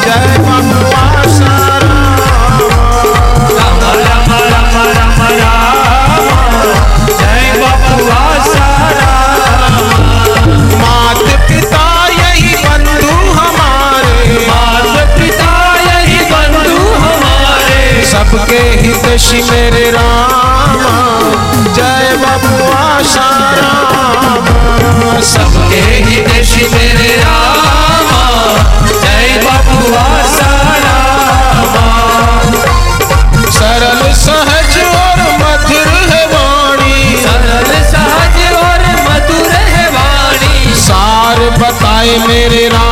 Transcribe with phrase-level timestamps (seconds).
[0.00, 1.96] जय बाबा सारा
[2.28, 2.92] राम।
[5.40, 5.72] राम
[7.18, 9.10] जय बाबा सारा
[10.82, 11.84] मात पिता
[12.18, 15.50] यही बंधु हमारे मात पिता
[15.88, 19.06] यही बंधु हमारे सबके हित
[19.50, 20.82] मेरे राम
[21.76, 23.70] जय बाबा सारा
[25.32, 27.81] सबके हितैषी मेरे राम।
[33.54, 35.90] सरल सहज और मधुर
[36.32, 39.52] वाणी सरल सहज और मधुर
[39.96, 40.74] वाणी
[41.60, 42.91] बताए मेरे राम।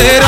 [0.00, 0.27] it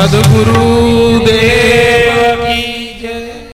[0.00, 0.59] सदगुरु